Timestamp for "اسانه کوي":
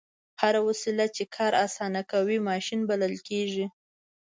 1.65-2.37